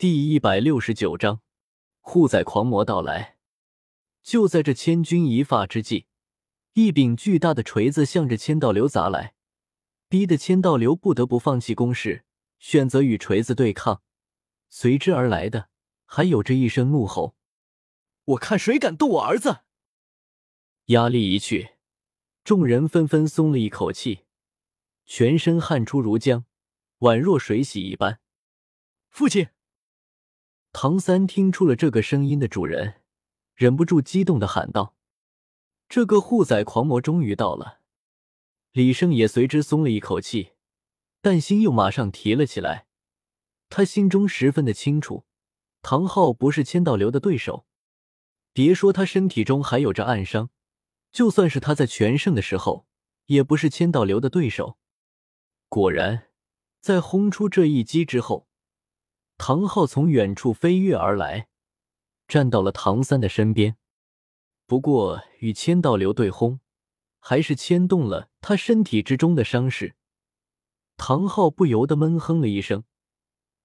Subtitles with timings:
[0.00, 1.40] 第一百六十九章，
[1.98, 3.36] 护崽狂魔到来。
[4.22, 6.06] 就在这千钧一发之际，
[6.74, 9.34] 一柄巨大的锤子向着千道流砸来，
[10.08, 12.24] 逼得千道流不得不放弃攻势，
[12.60, 14.00] 选择与锤子对抗。
[14.70, 15.68] 随之而来的，
[16.04, 17.34] 还有着一声怒吼
[18.24, 19.62] ：“我看谁敢动我儿子！”
[20.94, 21.70] 压力一去，
[22.44, 24.26] 众人纷纷松了一口气，
[25.06, 26.44] 全身汗出如浆，
[27.00, 28.20] 宛若水洗一般。
[29.10, 29.48] 父亲。
[30.80, 33.02] 唐三听出了这个声音的主人，
[33.56, 34.94] 忍不住激动的喊道
[35.90, 37.80] ：“这个护崽狂魔终于到了！”
[38.70, 40.52] 李胜也随之松了一口气，
[41.20, 42.86] 但心又马上提了起来。
[43.68, 45.24] 他心中十分的清楚，
[45.82, 47.66] 唐昊不是千道流的对手。
[48.52, 50.50] 别说他身体中还有着暗伤，
[51.10, 52.86] 就算是他在全盛的时候，
[53.26, 54.78] 也不是千道流的对手。
[55.68, 56.28] 果然，
[56.80, 58.47] 在轰出这一击之后。
[59.38, 61.48] 唐昊从远处飞跃而来，
[62.26, 63.78] 站到了唐三的身边。
[64.66, 66.60] 不过与千道流对轰，
[67.20, 69.94] 还是牵动了他身体之中的伤势。
[70.98, 72.84] 唐昊不由得闷哼了一声，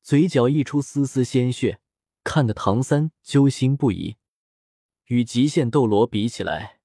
[0.00, 1.80] 嘴角溢出丝丝鲜血，
[2.24, 4.16] 看得唐三揪心不已。
[5.06, 6.80] 与极限斗罗比起来，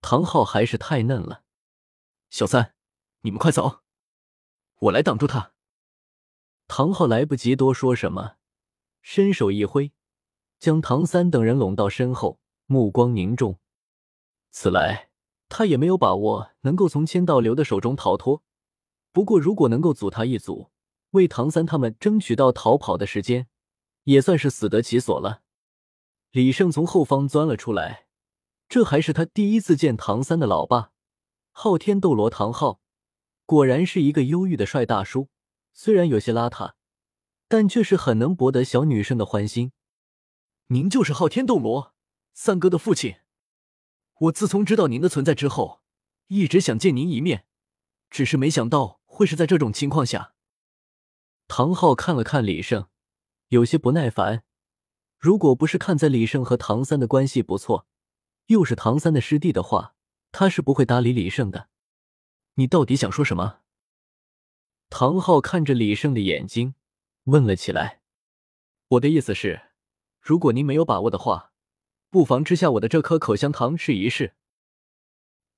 [0.00, 1.44] 唐昊还是太嫩了。
[2.30, 2.74] 小三，
[3.20, 3.82] 你们快走，
[4.80, 5.52] 我来挡住他。
[6.74, 8.36] 唐昊来不及多说什么，
[9.02, 9.92] 伸手一挥，
[10.58, 13.58] 将唐三等人拢到身后，目光凝重。
[14.50, 15.10] 此来，
[15.50, 18.42] 他也没有把握能够从千道流的手中逃脱。
[19.12, 20.70] 不过，如果能够阻他一阻，
[21.10, 23.48] 为唐三他们争取到逃跑的时间，
[24.04, 25.42] 也算是死得其所了。
[26.30, 28.06] 李胜从后方钻了出来，
[28.70, 30.92] 这还是他第一次见唐三的老爸，
[31.50, 32.80] 昊天斗罗唐昊，
[33.44, 35.28] 果然是一个忧郁的帅大叔。
[35.72, 36.74] 虽然有些邋遢，
[37.48, 39.72] 但却是很能博得小女生的欢心。
[40.68, 41.94] 您就是昊天斗罗
[42.32, 43.16] 三哥的父亲。
[44.20, 45.82] 我自从知道您的存在之后，
[46.28, 47.46] 一直想见您一面，
[48.08, 50.34] 只是没想到会是在这种情况下。
[51.48, 52.88] 唐昊看了看李胜，
[53.48, 54.44] 有些不耐烦。
[55.18, 57.86] 如果不是看在李胜和唐三的关系不错，
[58.46, 59.94] 又是唐三的师弟的话，
[60.30, 61.68] 他是不会搭理李胜的。
[62.54, 63.61] 你到底想说什么？
[64.94, 66.74] 唐昊看着李胜的眼睛，
[67.24, 68.02] 问了起来
[68.88, 69.62] ：“我的意思是，
[70.20, 71.52] 如果您没有把握的话，
[72.10, 74.34] 不妨吃下我的这颗口香糖试一试。”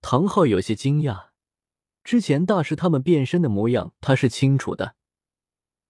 [0.00, 1.30] 唐昊有些惊讶，
[2.04, 4.94] 之前大师他们变身的模样他是清楚的，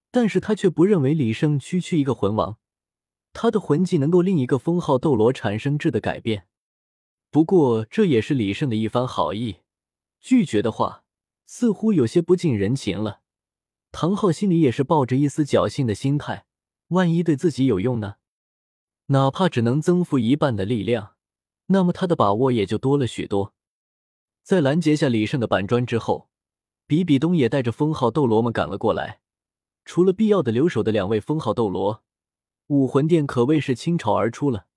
[0.09, 2.57] 但是他却不认为李胜区区一个魂王，
[3.31, 6.47] 他的魂技能够令一个封号斗罗产生质的改变。
[7.29, 9.57] 不过这也是李胜的一番好意，
[10.19, 11.03] 拒绝的话
[11.45, 13.21] 似乎有些不近人情了。
[13.97, 16.45] 唐昊心里也是抱着一丝侥幸的心态，
[16.89, 18.15] 万一对自己有用呢？
[19.05, 21.15] 哪怕只能增幅一半的力量，
[21.67, 23.53] 那么他的把握也就多了许多。
[24.43, 26.27] 在拦截下李胜的板砖之后，
[26.85, 29.21] 比比东也带着封号斗罗们赶了过来。
[29.85, 32.03] 除了必要的留守的两位封号斗罗，
[32.67, 34.67] 武魂殿可谓是倾巢而出了。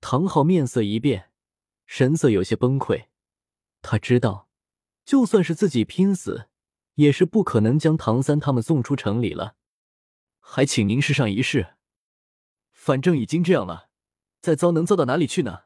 [0.00, 1.30] 唐昊面色一变，
[1.86, 3.04] 神色有些崩溃。
[3.80, 4.48] 他知道，
[5.04, 6.48] 就算是自己拼死。
[6.94, 9.56] 也是不可能将唐三他们送出城里了，
[10.40, 11.74] 还请您试上一试。
[12.70, 13.88] 反正已经这样了，
[14.40, 15.62] 再糟能糟到哪里去呢？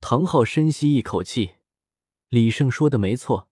[0.00, 1.56] 唐昊深吸一口气，
[2.28, 3.48] 李胜说的没错，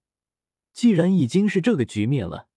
[0.72, 2.48] 既然已经是这个局面了，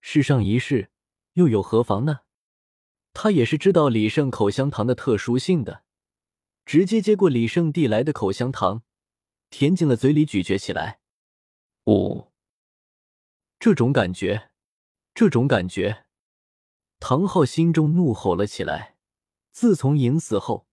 [0.00, 0.90] 试上一试
[1.34, 2.20] 又有何妨呢？
[3.12, 5.84] 他也是知道李胜口香糖的特殊性的，
[6.64, 8.82] 直接接过李胜递来的口香糖，
[9.50, 11.00] 填进了嘴里咀嚼起来。
[11.86, 12.31] 五。
[13.62, 14.50] 这种感觉，
[15.14, 16.04] 这种感觉，
[16.98, 18.96] 唐昊心中怒吼了起来。
[19.52, 20.66] 自从赢死后，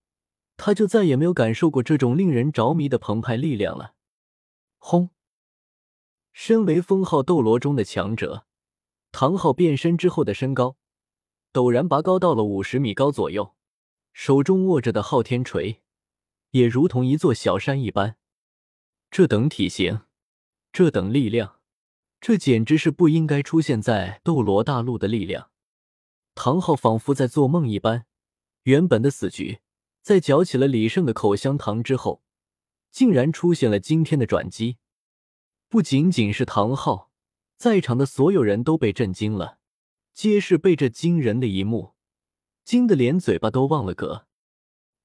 [0.56, 3.94] 他就再也没有感受过这种令人着迷的澎湃力量了。
[4.78, 5.10] 轰！
[6.32, 8.44] 身为封号斗罗中的强者，
[9.12, 10.76] 唐昊变身之后的身高
[11.52, 13.54] 陡然拔高到了五十米高左右，
[14.12, 15.80] 手中握着的昊天锤
[16.50, 18.16] 也如同一座小山一般。
[19.12, 20.00] 这等体型，
[20.72, 21.59] 这等力量。
[22.20, 25.50] 这简直是不应该出现在斗罗大陆的力量。
[26.34, 28.06] 唐昊仿佛在做梦一般，
[28.64, 29.60] 原本的死局，
[30.02, 32.22] 在嚼起了李胜的口香糖之后，
[32.90, 34.76] 竟然出现了今天的转机。
[35.68, 37.10] 不仅仅是唐昊，
[37.56, 39.58] 在场的所有人都被震惊了，
[40.12, 41.94] 皆是被这惊人的一幕
[42.64, 44.26] 惊得连嘴巴都忘了搁。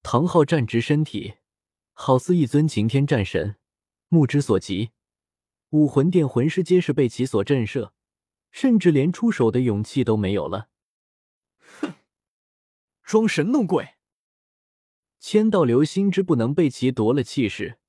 [0.03, 1.35] 唐昊站直身体，
[1.93, 3.55] 好似一尊擎天战神，
[4.09, 4.91] 目之所及。
[5.69, 7.91] 武魂殿魂师皆是被其所震慑，
[8.51, 10.69] 甚至连出手的勇气都没有了。
[11.81, 11.93] 哼！
[13.03, 13.95] 装神弄鬼。
[15.19, 17.79] 千道流心知不能被其夺了气势，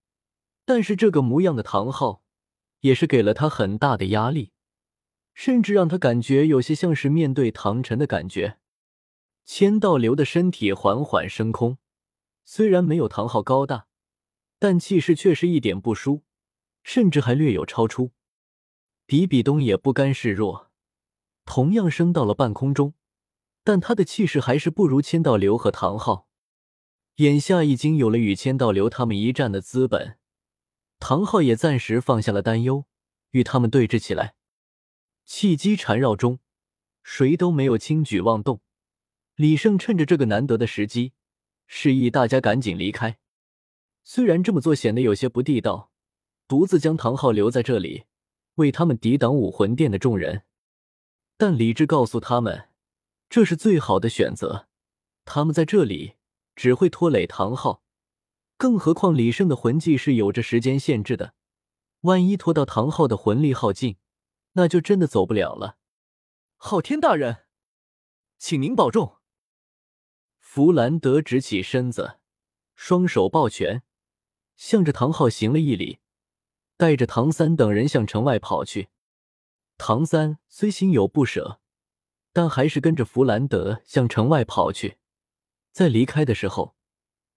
[0.64, 2.23] 但是这个模样的唐昊
[2.81, 4.52] 也是给了他很大的压力，
[5.34, 8.58] 甚至让他感觉有些像是面对唐晨的感觉。
[9.44, 11.79] 千道流的身体缓缓升空，
[12.44, 13.87] 虽然没有唐昊高大，
[14.58, 16.25] 但气势却是一点不输，
[16.86, 18.12] 甚至还略有超出。
[19.06, 20.70] 比比东也不甘示弱，
[21.44, 22.94] 同样升到了半空中，
[23.64, 26.28] 但他的气势还是不如千道流和唐昊。
[27.16, 30.16] 眼下已经有了与千道流他们一战的资本，
[31.00, 32.84] 唐昊也暂时放下了担忧，
[33.32, 34.36] 与他们对峙起来。
[35.24, 36.38] 气机缠绕中，
[37.02, 38.60] 谁都没有轻举妄动。
[39.34, 41.14] 李胜趁着这个难得的时机，
[41.66, 43.18] 示意大家赶紧离开。
[44.04, 45.90] 虽然这么做显得有些不地道，
[46.48, 48.04] 独自将唐昊留在这里。
[48.56, 50.44] 为他们抵挡武魂殿的众人，
[51.37, 52.70] 但理智告诉他们，
[53.28, 54.66] 这是最好的选择。
[55.26, 56.14] 他们在这里
[56.54, 57.82] 只会拖累唐昊，
[58.56, 61.34] 更何况李胜的魂技是有着时间限制的，
[62.00, 63.98] 万一拖到唐昊的魂力耗尽，
[64.52, 65.76] 那就真的走不了了。
[66.56, 67.44] 昊天大人，
[68.38, 69.16] 请您保重。
[70.38, 72.20] 弗兰德直起身子，
[72.75, 73.82] 双手抱拳，
[74.56, 75.98] 向着唐昊行了一礼。
[76.76, 78.88] 带着唐三等人向城外跑去。
[79.78, 81.61] 唐三虽心有不舍，
[82.32, 84.99] 但还是跟着弗兰德向城外跑去。
[85.73, 86.75] 在离开的时候，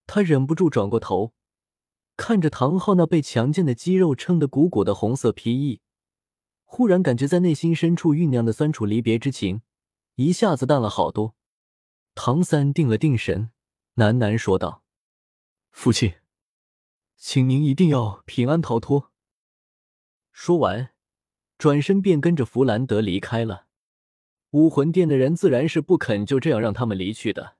[0.07, 1.33] 他忍不住转过头，
[2.15, 5.81] 看着唐昊那被强健的肌肉撑得鼓鼓的红色皮衣，
[6.63, 9.62] 忽然感觉在内心深处酝酿的酸楚离别之情
[10.15, 11.35] 一下子淡了好多。
[12.15, 13.51] 唐三定了定神，
[13.95, 14.83] 喃喃说道
[15.71, 16.15] ：“父亲，
[17.15, 19.12] 请您一定要平安逃脱。”
[20.31, 20.91] 说完，
[21.57, 23.67] 转身便跟着弗兰德离开了。
[24.51, 27.57] 武魂殿的人自然是不肯就这样让他们离去的，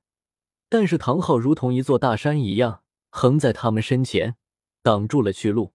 [0.69, 4.38] 但是唐昊如同一座大山一样横在他们身前，
[4.81, 5.74] 挡住了去路。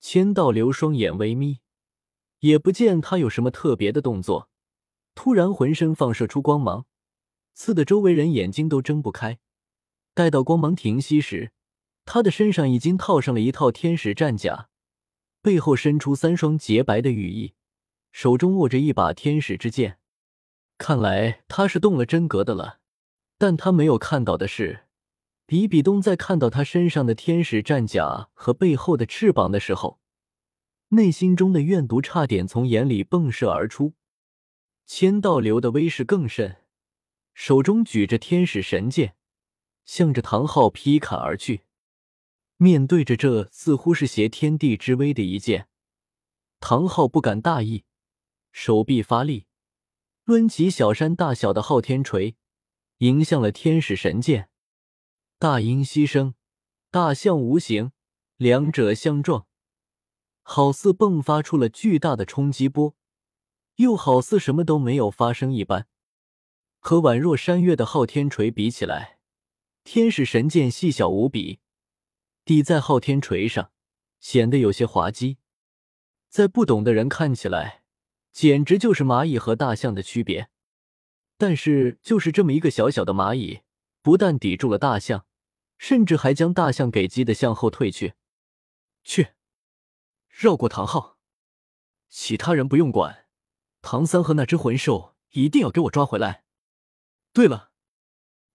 [0.00, 1.60] 千道流双眼微眯，
[2.40, 4.48] 也不见他有什么特别的动作，
[5.14, 6.86] 突然浑身放射出光芒，
[7.54, 9.38] 刺得周围人眼睛都睁不开。
[10.12, 11.52] 待到光芒停息时，
[12.04, 14.68] 他的身上已经套上了一套天使战甲。
[15.46, 17.54] 背后伸出三双洁白的羽翼，
[18.10, 20.00] 手中握着一把天使之剑。
[20.76, 22.80] 看来他是动了真格的了。
[23.38, 24.86] 但他没有看到的是，
[25.46, 30.00] 比比东在看到他身上的天使战甲和背后的翅膀的时候，
[30.88, 33.92] 内心中的怨毒差点从眼里迸射而出。
[34.84, 36.56] 千道流的威势更甚，
[37.34, 39.14] 手中举着天使神剑，
[39.84, 41.65] 向着唐昊劈砍而去。
[42.58, 45.68] 面对着这似乎是挟天地之威的一剑，
[46.58, 47.84] 唐昊不敢大意，
[48.50, 49.46] 手臂发力，
[50.24, 52.34] 抡起小山大小的昊天锤，
[52.98, 54.48] 迎向了天使神剑。
[55.38, 56.34] 大音希声，
[56.90, 57.92] 大象无形，
[58.38, 59.46] 两者相撞，
[60.42, 62.96] 好似迸发出了巨大的冲击波，
[63.74, 65.86] 又好似什么都没有发生一般。
[66.78, 69.18] 和宛若山岳的昊天锤比起来，
[69.84, 71.60] 天使神剑细小无比。
[72.46, 73.72] 抵在昊天锤上，
[74.20, 75.38] 显得有些滑稽，
[76.28, 77.82] 在不懂的人看起来，
[78.30, 80.48] 简直就是蚂蚁和大象的区别。
[81.36, 83.62] 但是，就是这么一个小小的蚂蚁，
[84.00, 85.26] 不但抵住了大象，
[85.76, 88.14] 甚至还将大象给击的向后退去。
[89.02, 89.30] 去，
[90.28, 91.18] 绕过唐昊，
[92.08, 93.26] 其他人不用管，
[93.82, 96.44] 唐三和那只魂兽一定要给我抓回来。
[97.32, 97.72] 对了，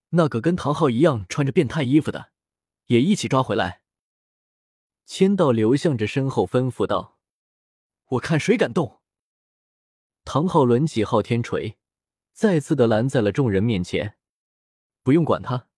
[0.08, 2.32] 那个跟唐昊一样穿着变态衣服的，
[2.86, 3.81] 也一起抓回来。
[5.14, 7.18] 千道流向着身后吩咐道
[8.12, 9.02] ：“我看谁敢动。”
[10.24, 11.76] 唐昊抡起昊天锤，
[12.32, 14.16] 再次的拦在了众人面前。
[15.04, 15.68] “不用管他。”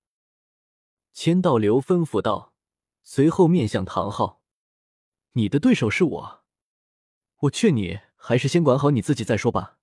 [1.13, 2.55] 千道流吩咐道，
[3.03, 4.41] 随后面向唐昊
[5.35, 6.45] ：“你的对手是我，
[7.39, 9.79] 我劝你还是先管好你自己再说吧。”